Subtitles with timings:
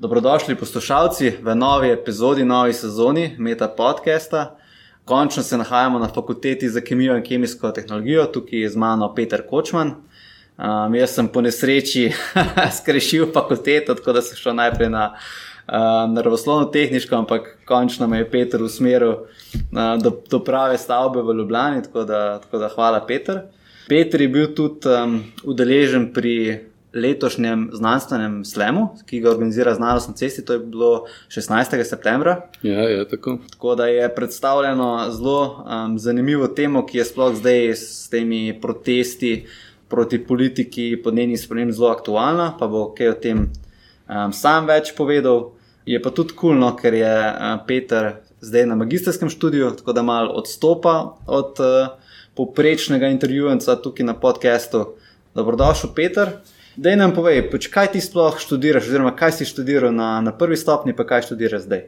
[0.00, 4.56] Dobrodošli poslušalci v novi epizodi, novi sezoni Meta podcasta.
[5.04, 9.42] Končno se nahajamo na fakulteti za kemijo in kemijsko tehnologijo, tukaj je z mano Peter
[9.50, 9.88] Kočman.
[9.90, 12.12] Um, jaz sem po nesreči
[12.80, 18.30] skrešil fakulteto, tako da sem šel najprej na uh, naravoslovno tehniško, ampak končno me je
[18.30, 23.42] Peter usmeril uh, do, do prave stavbe v Ljubljani, tako da, tako da hvala Peter.
[23.88, 30.14] Peter je bil tudi um, udeležen pri letošnjem znanstvenem slemu, ki ga organizira znanost na
[30.14, 31.84] cesti, to je bilo 16.
[31.84, 32.48] septembra.
[32.62, 33.38] Ja, je tako.
[33.50, 39.46] Tako da je predstavljeno zelo um, zanimivo temo, ki je sploh zdaj s temi protesti
[39.88, 45.50] proti politiki podnebnih sprememb zelo aktualna, pa bo kaj o tem um, sam več povedal.
[45.86, 50.02] Je pa tudi kulno, cool, ker je uh, Peter zdaj na magistrskem študiju, tako da
[50.02, 51.96] malo odstopa od uh,
[52.34, 54.86] poprečnega intervjuja tukaj na podkastu.
[55.34, 56.30] Dobrodošel, Peter.
[56.80, 60.56] Dej nam povej, pač kaj ti sploh študiraš, oziroma kaj si študiral na, na prvi
[60.56, 61.82] stopni, pa kaj študiraš zdaj?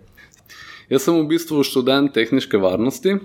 [0.92, 3.16] Jaz sem v bistvu študent tehnične varnosti.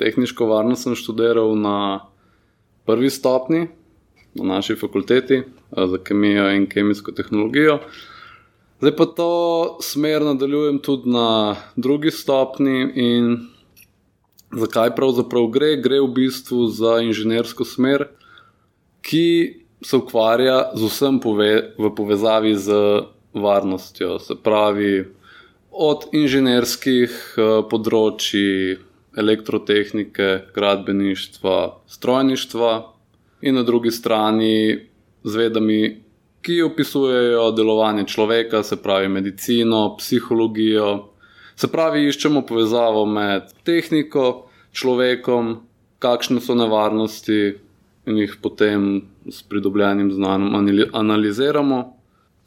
[0.00, 2.08] Tehnično varnost sem študiral na
[2.88, 3.68] prvi stopni
[4.40, 7.82] na naši fakulteti za kemijo in kemijsko tehnologijo.
[8.80, 9.30] Zdaj pa to
[9.84, 12.88] smer nadaljujem tudi na drugi stopni.
[14.48, 15.76] Zakaj pravzaprav gre?
[15.76, 18.08] Gre v bistvu za inženirsko smer,
[19.04, 22.72] ki se ukvarja z vsem pove, v povezavi z
[23.34, 24.18] varnostjo.
[24.18, 25.04] Se pravi,
[25.72, 28.78] od inženirskih uh, področji,
[29.16, 31.56] elektrotehnike, gradbeništva,
[31.88, 32.72] strojništva
[33.44, 34.78] in na drugi strani
[35.24, 35.80] z vedami,
[36.42, 41.08] ki opisujejo delovanje človeka, se pravi medicino, psihologijo.
[41.56, 45.60] Se pravi, iščemo povezavo med tehniko, človekom,
[46.02, 47.60] kakšne so nevarnosti,
[48.06, 51.96] in jih potem s pridobljenim znanjem analiziramo.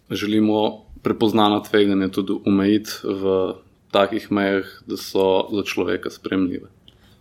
[0.09, 3.53] Želimo prepoznano tveganje tudi umejiti v
[3.91, 6.67] takih mejah, da so za človeka spremljive.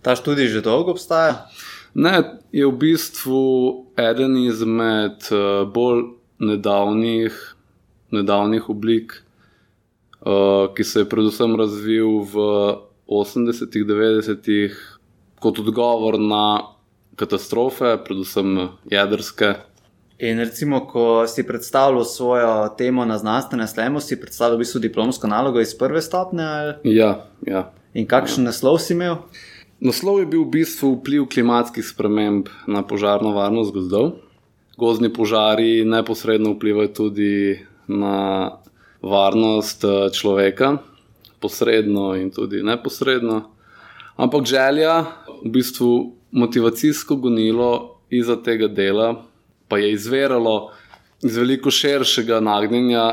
[0.02, 1.46] Ta študij že dolgo obstaja?
[1.94, 3.42] Ne, je v bistvu
[3.96, 6.02] eden izmed uh, bolj
[6.42, 7.36] nedavnih,
[8.10, 9.22] nedavnih oblik,
[10.26, 12.34] uh, ki se je predvsem razvil v
[13.06, 14.74] 80-ih, 90-ih
[15.38, 16.73] kot odgovor na
[17.16, 19.54] katastrofe, predvsem jedrske.
[20.18, 25.26] In recimo, ko si predstavljal svojo temo na znanstvenem slemu, si predstavljal v bistvu diplomsko
[25.26, 26.44] nalogo iz prve stopne?
[26.44, 26.94] Ali?
[26.96, 27.72] Ja, ja.
[27.94, 28.50] In kakšen ja.
[28.50, 29.16] naslov si imel?
[29.82, 34.22] Naslov je bil v bistvu vpliv klimatskih sprememb na požarno varnost gozdov.
[34.78, 38.58] Gozdni požari neposredno vplivajo tudi na
[39.02, 40.78] varnost eh, človeka,
[41.40, 43.50] posredno in tudi neposredno.
[44.16, 45.04] Ampak želja
[45.42, 49.24] v bistvu motivacijsko gonilo iza tega dela
[49.68, 50.70] pa je izviralo
[51.22, 53.04] iz veliko širšega nagnjenja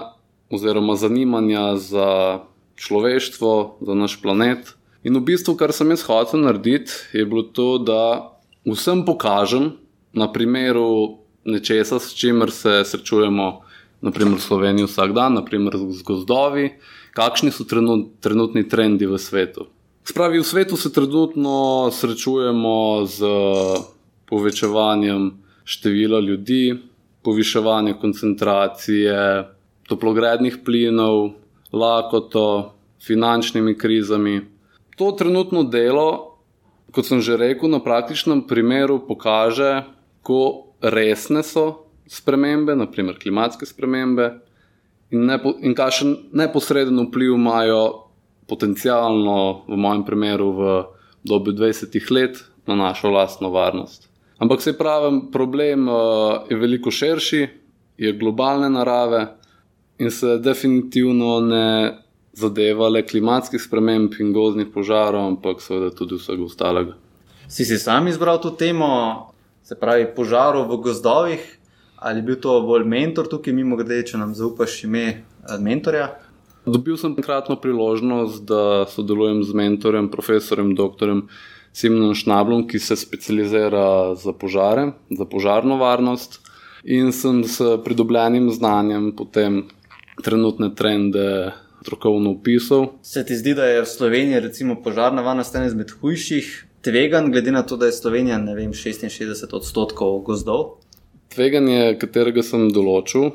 [0.49, 2.39] oziroma zanimanja za
[2.75, 4.73] človeštvo, za naš planet.
[5.03, 8.01] In v bistvu, kar sem jaz hotel narediti, je bilo to, da
[8.65, 9.71] vsem pokažem
[10.13, 13.61] na primeru nečesa, s čimer se srečujemo,
[14.01, 16.73] naprimer v Sloveniji vsak dan, naprimer z gozdovi,
[17.17, 19.69] kakšni so trenutni trendi v svetu.
[20.03, 23.21] Spravi, v svetu se trenutno srečujemo z
[24.25, 25.31] povečevanjem
[25.63, 26.73] števila ljudi,
[27.21, 29.45] poviševanjem koncentracije
[29.85, 31.37] toplogrednih plinov,
[31.73, 32.73] lakoto,
[33.05, 34.41] finančnimi krizami.
[34.97, 36.37] To trenutno delo,
[36.91, 39.85] kot sem že rekel, na praktičnem primeru pokaže,
[40.25, 44.41] kako resne so spremembe, naprimer klimatske spremembe,
[45.13, 48.10] in, nepo, in kakšen neposreden vpliv imajo
[48.51, 50.61] potencialno, v mojem primeru, v
[51.23, 54.09] dobi 20 let na našo lastno varnost.
[54.41, 55.95] Ampak se pravi, problem uh,
[56.49, 57.47] je veliko širši,
[57.97, 59.27] je globalne narave
[60.01, 61.67] in se definitivno ne
[62.33, 66.95] zadeva le klimatskih sprememb in gozdnih požarov, ampak seveda tudi vsega ostalega.
[67.47, 68.87] Si si sam izbral to temo,
[69.63, 71.43] se pravi, požarov v gozdovih,
[72.01, 76.07] ali bil to bolj mentor tukaj, mimo grede, če nam zaupaš ime eh, mentorja?
[76.65, 81.25] Dobil sem enkratno priložnost, da sodelujem z mentorjem, profesorjem, doktorjem
[81.73, 86.39] Simonom Šnablom, ki se specializira za požare, za požarno varnost.
[86.83, 89.63] In sem s pridobljenim znanjem potem
[90.23, 92.87] trenutne trende strokovno opisal.
[93.01, 97.51] Se ti zdi, da je v Sloveniji recimo požarna varnost ena izmed hujših tveganj, glede
[97.51, 100.81] na to, da je Slovenija vem, 66 odstotkov gozdov?
[101.33, 103.31] Tveganje, katerega sem določil,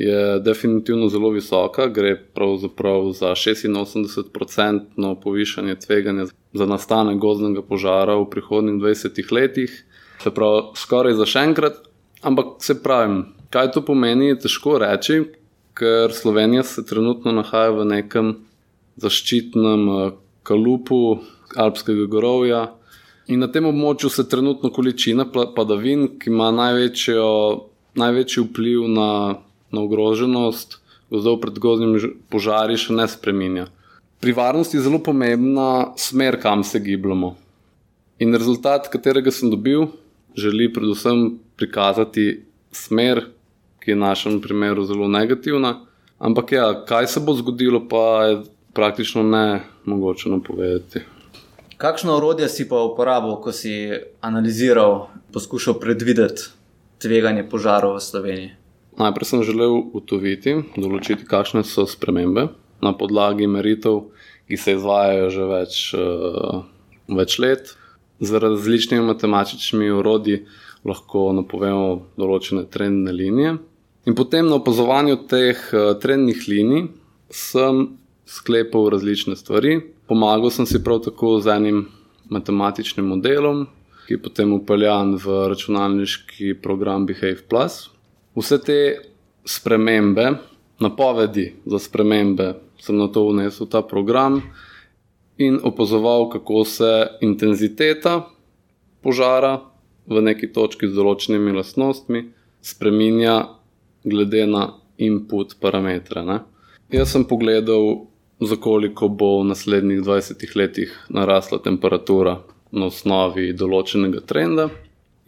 [0.00, 8.30] je definitivno zelo visoka, gre pravzaprav za 86-odstotno povišanje tveganja za nastanek gozdnega požara v
[8.30, 9.84] prihodnjih 20 letih.
[10.22, 11.76] Se pravi, skoraj za še enkrat.
[12.24, 15.20] Ampak se pravi, kaj to pomeni, je težko reči,
[15.76, 18.32] ker Slovenija se trenutno nahaja v nekem
[19.00, 20.12] zaščitnem uh,
[20.42, 21.20] kalupu
[21.56, 22.70] Alpskega gorovja.
[23.28, 27.28] In na tem območju se trenutno količina padavin, ki ima največjo,
[28.00, 29.10] največji vpliv na,
[29.72, 30.78] na ogroženost
[31.10, 33.66] gozdov pred gozdnimi požari, še ne spremenja.
[34.20, 37.34] Pri varnosti je zelo pomembna smer, kam se gibljamo.
[38.20, 39.88] In rezultat, katerega sem dobil,
[40.36, 43.24] želi predvsem prikazati smer,
[43.80, 45.80] ki je v našem primeru zelo negativna.
[46.20, 48.42] Ampak ja, kaj se bo zgodilo, pa je
[48.76, 51.00] praktično ne mogoče napovedati.
[51.80, 53.88] Kakšno orodje si pa uporabil, ko si
[54.20, 56.52] analiziral, poskušal predvideti
[57.00, 58.50] tveganje požarov v Sloveniji?
[58.98, 62.48] Najprej sem želel ugotoviti, določiti, kakšne so spremembe
[62.82, 64.08] na podlagi meritev,
[64.50, 66.64] ki se izvajajo že več, uh,
[67.06, 67.74] več let.
[68.20, 70.42] Z različnimi matematičnimi urodji
[70.84, 73.56] lahko napovemo določene trendne linije.
[74.08, 76.88] In potem na opazovanju teh uh, trendnih linij
[77.30, 77.86] sem
[78.26, 79.78] sklepal različne stvari.
[80.10, 81.84] Pomagal sem si prav tako z enim
[82.30, 83.66] matematičnim modelom,
[84.06, 87.88] ki je potem upeljan v računalniški program Behave Plus.
[88.40, 88.78] Vse te
[89.44, 90.30] spremembe,
[90.80, 94.40] napovedi za spremembe, sem na to vnesel ta program
[95.36, 98.30] in opazoval, kako se intenziteta
[99.02, 99.60] požara
[100.06, 102.24] v neki točki z določenimi lastnostmi
[102.64, 103.36] spremenja,
[104.04, 106.24] glede na input parametre.
[106.24, 106.40] Ne?
[106.92, 108.06] Jaz sem pogledal,
[108.40, 112.38] za koliko bo v naslednjih 20 letih narasla temperatura
[112.72, 114.70] na osnovi določenega trenda.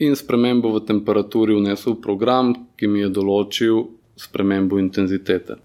[0.03, 3.85] In spremembo v temperaturi vnesel v program, ki mi je določil
[4.19, 5.61] spremembo intenzitete.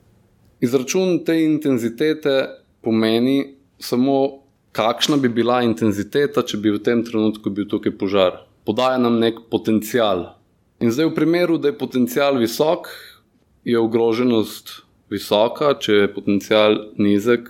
[0.62, 2.36] Izračun te intenzitete
[2.86, 4.45] pomeni samo,
[4.78, 8.44] kakšna bi bila intenziteta, če bi v tem trenutku bil tukaj požar.
[8.68, 10.38] Podaja nam nek potencial.
[10.86, 12.94] In zdaj, v primeru, da je potencial visok,
[13.66, 17.50] je ogroženost visoka, če je potencial nizek,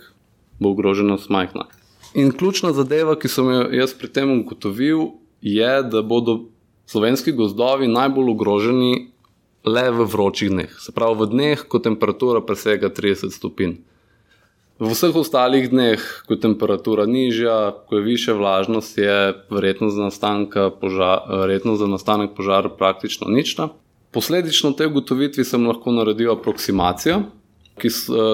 [0.63, 1.67] bo ogroženost majhna.
[2.15, 6.45] In ključna zadeva, ki sem jo jaz pri tem ugotovil, je, da bodo
[6.87, 9.11] slovenski gozdovi najbolj ogroženi
[9.67, 13.75] le v vročih dneh, se pravi v dneh, ko temperatura presega 30 stopinj.
[14.77, 15.99] V vseh ostalih dneh,
[16.29, 22.37] ko je temperatura nižja, ko je više vlažnost, je verjetnost za, požar, verjetnost za nastanek
[22.37, 23.69] požara praktično nična.
[24.13, 27.23] Posledično te ugotovitvi sem lahko naredil aproksimacijo,
[27.81, 27.89] ki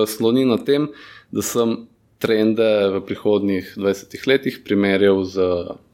[0.08, 0.92] sloni na tem,
[1.32, 1.88] da sem
[2.20, 5.48] trende v prihodnjih 20 letih primerjal z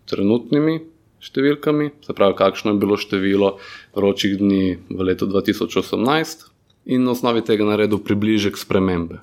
[0.10, 0.82] trenutnimi
[1.24, 3.50] številkami, se pravi, kakšno je bilo število
[3.96, 6.48] vročih dni v letu 2018,
[6.90, 9.22] in na osnovi tega naredil približek spremembe.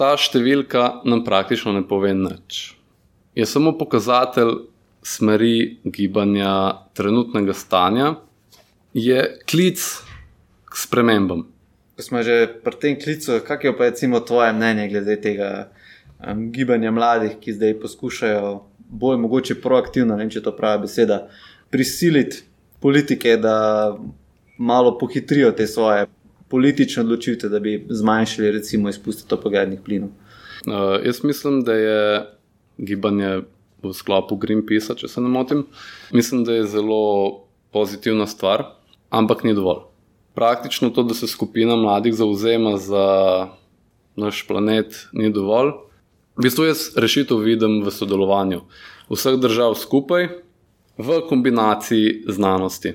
[0.00, 2.74] Ta številka nam praktično ne pove nič.
[3.36, 4.68] Je samo pokazatelj
[5.02, 8.14] smeri gibanja trenutnega stanja,
[8.94, 9.82] je klic
[10.68, 11.46] k spremembam.
[11.96, 15.68] Ko smo že pri tem klicu, kakšno je pa recimo tvoje mnenje glede tega
[16.22, 21.22] um, gibanja mladih, ki zdaj poskušajo bolj mogoče proaktivno, ne vem, če to pravi beseda,
[21.72, 22.42] prisiliti
[22.82, 23.54] politike, da
[24.58, 26.06] malo pohitrijo te svoje
[26.52, 30.10] politične odločitve, da bi zmanjšali recimo izpuste topogrednih plinov.
[30.66, 32.02] Uh, jaz mislim, da je
[32.78, 33.40] gibanje
[33.82, 35.64] v sklopu Greenpeace, če se ne motim,
[36.12, 38.66] mislim, da je zelo pozitivna stvar,
[39.10, 39.86] ampak ni dovolj.
[40.36, 43.06] Praktično to, da se skupina mladih zauzema za
[44.16, 45.72] naš planet, ni dovolj.
[46.36, 48.62] V bistvu jaz rešitev vidim v sodelovanju
[49.12, 50.28] vseh držav skupaj,
[50.98, 52.94] v kombinaciji znanosti.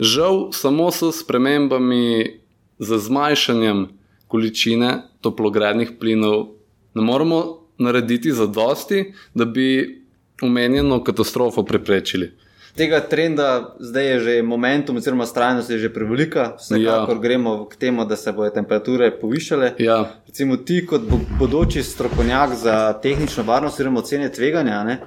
[0.00, 2.40] Žal, samo s premembami,
[2.78, 3.88] z zmanjšanjem
[4.28, 6.54] količine toplogrednih plinov,
[6.94, 10.00] ne moremo narediti za dosti, da bi
[10.42, 12.32] omenjeno katastrofo preprečili.
[12.78, 17.22] Tega trenda zdaj je že momentum, oziroma trajnost je že prevelika, vsekakor ja.
[17.22, 19.72] gremo k temu, da se bodo temperature povišale.
[19.82, 20.14] Ja.
[20.26, 21.02] Recimo ti, kot
[21.38, 25.00] bodoči strokovnjak za tehnično varnost, oziroma ocene tveganja, ne,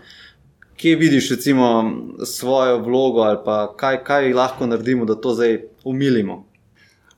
[0.76, 1.92] kje vidiš recimo,
[2.26, 3.40] svojo vlogo ali
[3.78, 6.44] kaj, kaj lahko naredimo, da to zdaj umilimo?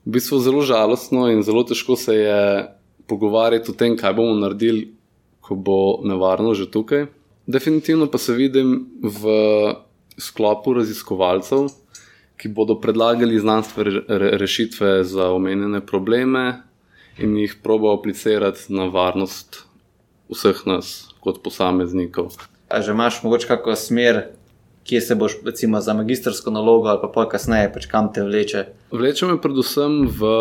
[0.04, 2.40] V bistvu je zelo žalostno in zelo težko se je
[3.06, 4.92] pogovarjati o tem, kaj bomo naredili,
[5.40, 7.06] ko bo nevarno že tukaj.
[7.46, 9.34] Definitivno pa se vidim v
[10.18, 11.68] sklopu raziskovalcev,
[12.36, 14.02] ki bodo predlagali znanstvene
[14.38, 16.62] rešitve za omenjene probleme
[17.18, 19.62] in jih probo aplicirati na varnost
[20.28, 22.34] vseh nas kot posameznikov.
[22.68, 24.22] A že imaš mogoče kakšno smer,
[24.84, 28.66] kje se boš, recimo, za magistrsko nalogo ali pa pol kasneje, pač kam te vleče?
[28.90, 30.32] Vleče me predvsem v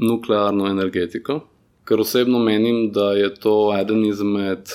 [0.00, 1.40] nuklearno energetiko,
[1.84, 4.72] ker osebno menim, da je to eden izmed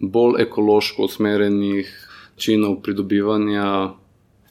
[0.00, 2.05] bolj ekološko usmerjenih
[2.36, 3.94] načinov pridobivanja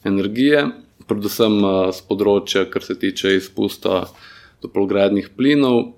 [0.04, 0.66] energije,
[1.06, 1.60] predvsem
[1.94, 4.08] z področja, kar se tiče izpusta
[4.62, 5.94] toplogrednih plinov.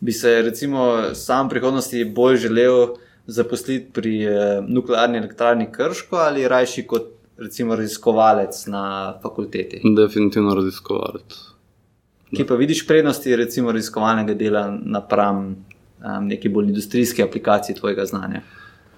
[0.00, 6.48] bi se recimo sam v prihodnosti bolj želel zaposliti pri eh, nuklearni elektrarni Krško ali
[6.48, 9.80] rajši kot recimo raziskovalec na fakulteti?
[9.96, 11.36] Definitivno raziskovalec.
[12.36, 18.42] Ki pa vidiš prednosti recimo raziskovalnega dela napram um, neki bolj industrijski aplikaciji tvojega znanja?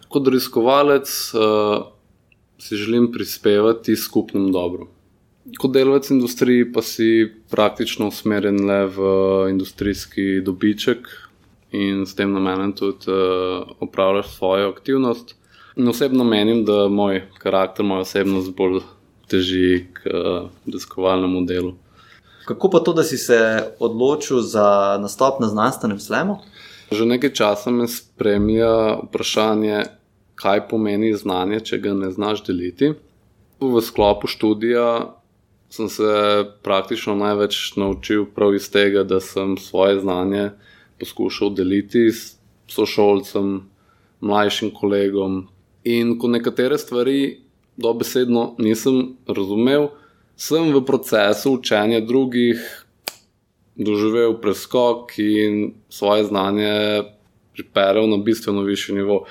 [0.09, 1.98] Kot raziskovalec uh,
[2.59, 4.89] si želim prispevati skupnemu dobru.
[5.59, 9.01] Kot delavec industriji pa si praktično usmerjen le v
[9.51, 11.09] industrijski dobiček
[11.73, 15.35] in s tem namenom tudi uh, opravljaš svojo aktivnost.
[15.77, 18.81] In osebno menim, da moj karakter, moja osebnost bolj
[19.29, 21.75] teži k uh, raziskovalnemu delu.
[22.49, 23.39] Kako pa to, da si se
[23.79, 26.39] odločil za nastop na znanstvenem slemu?
[26.93, 29.85] Že nekaj časa me spremlja vprašanje,
[30.39, 32.93] kaj pomeni znanje, če ga ne znaš deliti.
[33.61, 35.15] V sklopu študija
[35.71, 36.11] sem se
[36.63, 40.51] praktično največ naučil prav iz tega, da sem svoje znanje
[41.01, 42.39] poskušal deliti s
[42.71, 43.69] sošolcem,
[44.21, 45.47] mlajšim kolegom.
[45.85, 47.41] In ko nekatere stvari
[47.77, 49.91] dobesedno nisem razumel,
[50.37, 52.63] sem v procesu učenja drugih
[53.79, 57.03] doživel preskok in svoje znanje
[57.55, 59.25] pripeljal na bistveno višji nivo.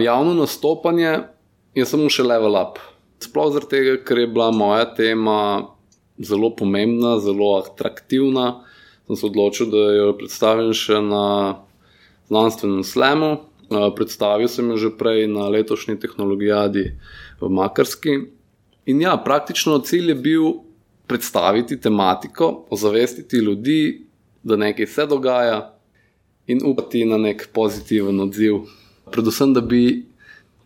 [0.00, 1.18] Javno nastopanje
[1.74, 2.80] je samo še level up.
[3.20, 5.36] Sploh zaradi tega, ker je bila moja tema
[6.20, 8.64] zelo pomembna, zelo atraktivna,
[9.06, 11.24] sem se odločil, da jo predstavim še na
[12.30, 13.30] znanstvenem slemu.
[13.70, 16.84] Predstavil sem jo že prej na letošnji tehnologijadi
[17.38, 18.16] v Makarski.
[18.90, 20.46] In ja, praktično cilj je bil
[21.06, 24.06] predstaviti tematiko, ozavestiti ljudi,
[24.42, 25.76] da nekaj se dogaja
[26.46, 28.64] in upati na nek pozitiven odziv.
[29.10, 30.06] Predvsem, da bi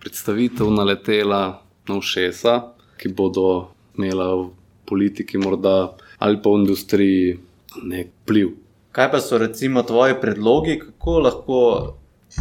[0.01, 2.61] predstavitev naletela na všesa,
[3.01, 4.51] ki bodo imela v
[4.85, 7.39] politiki morda ali pa v industriji
[7.83, 8.55] nek vpliv.
[8.95, 11.59] Kaj pa so recimo tvoji predlogi, kako lahko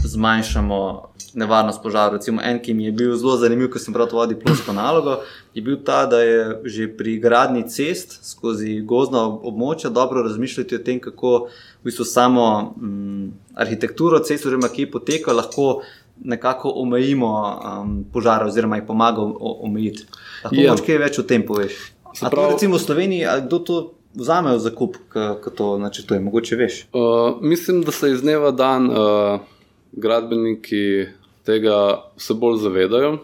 [0.01, 2.13] zmanjšamo nevarnost požara.
[2.13, 5.19] Recimo, en, ki mi je bil zelo zanimiv, ko sem prav to vodil plosko nalogo,
[5.53, 10.83] je bil ta, da je že pri gradni cest skozi gozdna območja dobro razmišljati o
[10.83, 11.33] tem, kako
[11.81, 12.45] v bistvu samo
[12.77, 15.81] m, mm, arhitekturo cest, oziroma ki poteka, lahko
[16.23, 19.35] nekako omejimo um, požare, oziroma jih pomagamo
[19.65, 20.05] omejiti.
[20.43, 20.77] Lahko ja.
[20.85, 21.79] kaj več o tem poveš?
[22.21, 22.53] Prav...
[22.53, 23.77] Recimo v Sloveniji, kdo to
[24.13, 26.83] vzame v zakup, ko to načrtuje, mogoče veš?
[26.93, 28.91] Uh, mislim, da se iz dneva dan.
[28.93, 29.52] Uh
[29.93, 31.07] gradbeniki
[31.45, 31.77] tega
[32.17, 33.17] vse bolj zavedajo,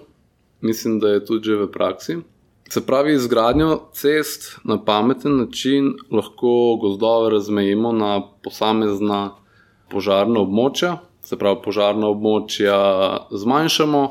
[0.62, 2.18] mislim, da je tudi že v praksi.
[2.70, 9.32] Se pravi, izgradnjo cest na pameten način lahko gozdove razmejimo na posamezna
[9.90, 12.78] požarna območja, se pravi, požarna območja
[13.32, 14.04] zmanjšamo,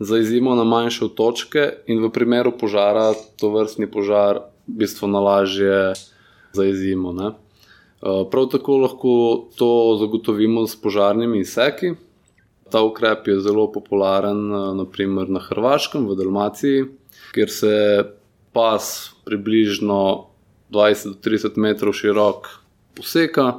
[0.00, 5.92] zaizimo na manjše točke in v primeru požara to vrstni požar bistveno lažje
[6.52, 7.12] zaizimo.
[7.12, 7.30] Ne?
[8.02, 11.92] Eh, prav tako lahko to zagotovimo s požarnimi izseki.
[12.70, 16.84] Ta ukrep je zelo popularen eh, naprimer na Hrvaškem, v Dalmaciji,
[17.34, 18.04] kjer se
[18.52, 20.26] pas približno
[20.70, 22.48] 20-30 metrov širok
[22.96, 23.52] poseka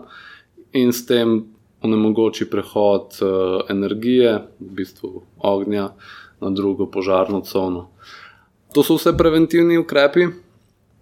[0.74, 1.44] in s tem
[1.82, 3.26] onemogoči prehod eh,
[3.70, 5.92] energije, v bistvu ognja,
[6.42, 7.92] na drugo požarno cono.
[8.74, 10.26] To so vse preventivni ukrepi.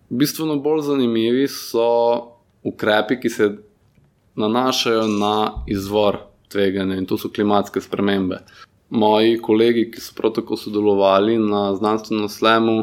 [0.09, 3.49] Bistveno bolj zanimivi so ukrepi, ki se
[4.35, 6.17] nanašajo na izvor
[6.49, 8.39] tveganja in to so klimatske spremembe.
[8.89, 12.77] Moji kolegi, ki so prav tako sodelovali na znanstvenem slemu,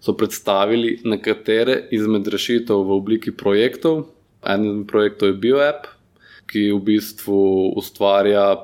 [0.00, 4.04] so predstavili nekatere izmed rešitev v obliki projektov.
[4.46, 5.86] En od projektov je BioApp,
[6.50, 7.38] ki v bistvu
[7.76, 8.54] ustvarja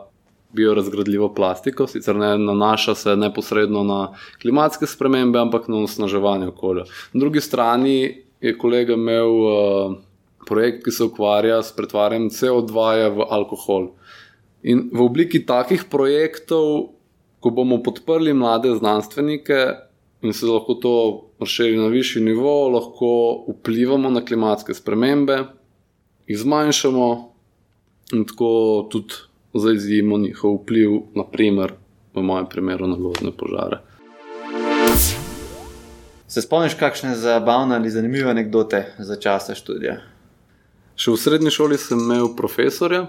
[0.54, 4.00] biorazgradljivo plastiko, sicer ne nanaša se neposredno na
[4.42, 6.84] klimatske spremembe, ampak na osnaževanje okolja.
[7.12, 9.96] Na drugi strani je kolega imel uh,
[10.46, 12.74] projekt, ki se ukvarja s pretvarjanjem CO2
[13.16, 13.92] v alkohol.
[14.64, 16.94] In v obliki takih projektov,
[17.40, 19.60] ko bomo podprli mlade znanstvenike
[20.24, 20.94] in se lahko to
[21.40, 25.42] razširi na višji nivo, lahko vplivamo na klimatske spremembe,
[26.26, 27.08] jih zmanjšamo
[28.16, 29.20] in tako tudi
[29.54, 31.76] zaizimo njihov vpliv, naprimer
[32.14, 33.82] v mojem primeru na gozdne požare.
[36.28, 40.13] Se spomniš, kakšne zabavne ali zanimive anekdote za časa študija?
[40.94, 43.08] Še v srednji šoli sem imel profesorja,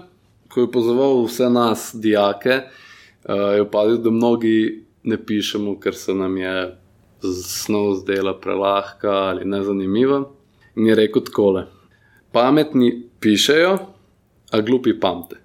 [0.50, 6.14] ki je pozval vse nas, dijake, uh, je opazil, da mnogi ne pišemo, ker se
[6.14, 6.56] nam je
[7.22, 10.24] snov zdela prelahka ali nezanimiva.
[10.76, 11.66] In je rekel takole:
[12.32, 12.90] Pametni
[13.20, 13.78] pišejo,
[14.50, 15.38] a glupi pamte.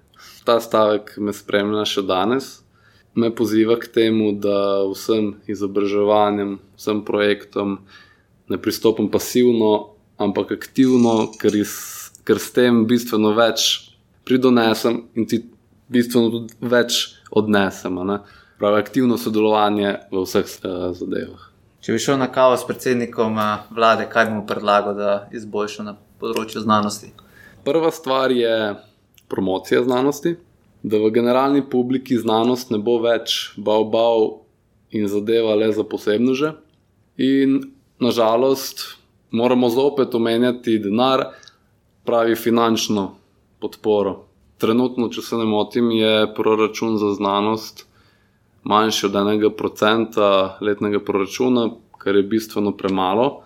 [0.44, 2.58] Ta stavek me spremlja še danes.
[3.14, 7.82] Me poziva k temu, da vsem izobraževanjem, vsem projektom
[8.48, 13.94] ne pristopim pasivno, ampak aktivno, ker iz ker s tem bistveno več
[14.28, 15.42] pridonesem in ti
[15.92, 17.00] bistveno tudi več
[17.30, 17.98] odnesem.
[18.58, 21.48] Pravi aktivno sodelovanje v vseh uh, zadevah.
[21.82, 25.82] Če bi šel na kavo s predsednikom eh, vlade, kaj bi mu predlagal, da izboljša
[25.82, 27.10] na področju znanosti?
[27.66, 28.52] Prva stvar je
[29.32, 30.36] promocija znanosti,
[30.86, 34.28] da v generalni publiki znanost ne bo več bav-bav
[34.94, 36.52] in zadeva le za posebneže.
[37.18, 37.58] In
[38.02, 38.84] nažalost
[39.34, 41.32] moramo zopet omenjati denar,
[42.04, 43.14] pravi finančno
[43.60, 44.24] podporo.
[44.58, 47.86] Trenutno, če se ne motim, je proračun za znanost
[48.62, 53.42] manjši od enega procenta letnega proračuna, kar je bistveno premalo.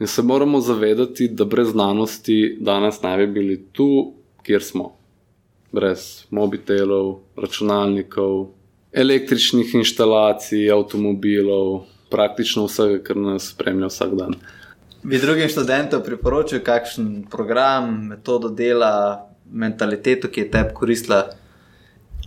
[0.00, 4.92] In se moramo zavedati, da brez znanosti danes ne bi bili tu, kjer smo.
[5.72, 8.46] Brez mobitelov, računalnikov,
[8.92, 14.36] električnih inštalacij, avtomobilov, praktično vsega, kar nas spremlja vsak dan.
[15.06, 21.20] Bi drugim študentom priporočil, kakšen program, metodo dela, mentaliteto, ki je tebi koristila?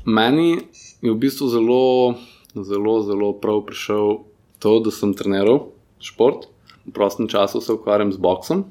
[0.08, 0.62] Meni
[1.04, 2.16] je v bistvu zelo,
[2.56, 4.24] zelo, zelo prav prišel
[4.64, 6.48] to, da sem treniral šport,
[6.88, 8.64] v prostem času se ukvarjam z boksom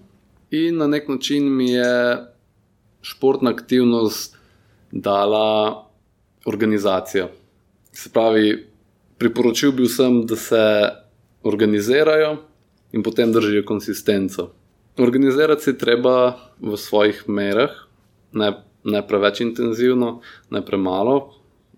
[0.57, 2.25] in na nek način mi je
[3.05, 4.41] športna aktivnost
[4.89, 5.85] dala
[6.49, 7.29] organizacijo.
[7.93, 8.57] Se pravi,
[9.21, 10.65] priporočil bi vsem, da se
[11.45, 12.48] organizirajo
[12.93, 14.51] in potem držijo konsistenco.
[14.99, 17.71] Organizirati se treba v svojih merah,
[18.33, 18.53] ne,
[18.85, 21.35] ne preveč intenzivno, ne premalo.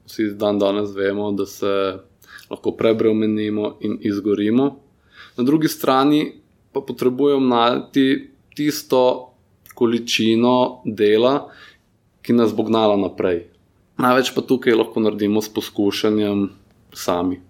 [0.07, 2.01] Vsi dan danes vemo, da se
[2.51, 4.77] lahko prebremenimo in izgorimo.
[5.37, 6.33] Na drugi strani
[6.73, 9.33] pa potrebujemo najti tisto
[9.75, 11.51] količino dela,
[12.23, 13.47] ki nas bo gnala naprej.
[14.01, 16.49] Največ pa tukaj lahko naredimo s poskušanjem
[16.93, 17.41] sami.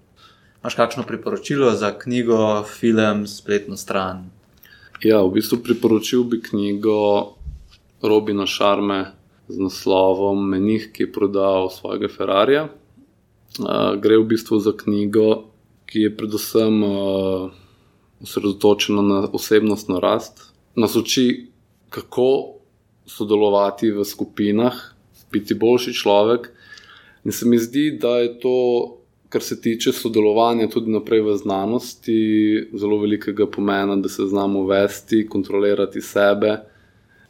[0.61, 4.29] Máš kakšno priporočilo za knjigo, film, spletno stran?
[5.01, 7.33] Ja, v bistvu priporočil bi knjigo
[8.05, 9.17] Robina Šarme
[9.49, 12.69] z naslovom Menih, ki je prodal svojega Ferrarija.
[12.69, 15.49] Uh, gre v bistvu za knjigo,
[15.89, 17.49] ki je predvsem uh,
[18.21, 21.49] osredotočena na osebnostno rast, nas uči,
[21.89, 22.61] kako
[23.09, 24.77] sodelovati v skupinah,
[25.33, 26.53] biti boljši človek.
[27.25, 28.57] In se mi zdi, da je to
[29.31, 32.21] kar se tiče sodelovanja tudi naprej v znanosti,
[32.75, 36.57] zelo velikega pomena, da se znamo vesti, kontrolirati sebe.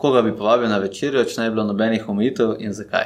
[0.00, 3.04] Koga bi povabil na večerjo, če ne bi bilo nobenih omejitev in zakaj?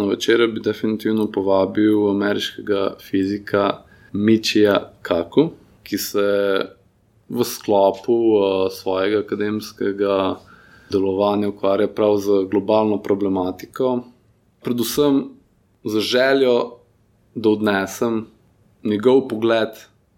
[0.00, 5.50] Na večerjo bi definitivno povabil ameriškega fizika Mičija Kaku,
[5.84, 6.28] ki se
[7.28, 10.16] v sklopu uh, svojega akademskega
[10.90, 13.98] delovanja ukvarja prav z globalno problematiko,
[14.64, 15.26] predvsem
[15.84, 16.79] z željo
[17.34, 18.26] da odnesem
[18.84, 19.68] njegov pogled,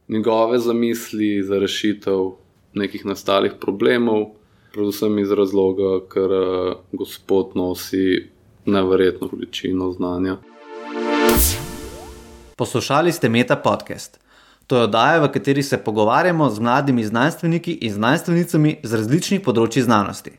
[0.09, 2.31] njegove zamisli za rešitev
[2.75, 4.27] nekih nastalih problemov,
[4.73, 8.29] predvsem iz razloga, ker uh, gospod nosi
[8.67, 10.37] neverjetno količino znanja.
[12.57, 14.21] Poslušali ste Meta podcast.
[14.67, 19.83] To je oddaja, v kateri se pogovarjamo z mladimi znanstveniki in znanstvenicami z različnih področji
[19.83, 20.31] znanosti.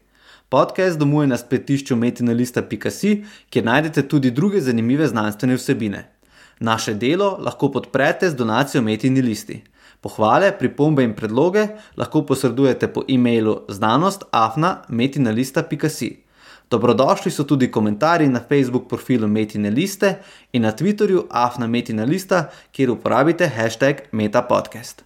[0.49, 6.03] Podcast domuje na spletišču metinalista.com, kjer najdete tudi druge zanimive znanstvene vsebine.
[6.59, 9.63] Naše delo lahko podprete z donacijo Metini listi.
[10.01, 16.23] Pohvale, pripombe in predloge lahko posredujete po e-mailu znanost.afna.metinalista.com.
[16.73, 20.15] Dobrodošli so tudi komentarji na Facebook profilu Metine liste
[20.53, 25.01] in na Twitterju afna.metinalista, kjer uporabite hashtag metapodcast.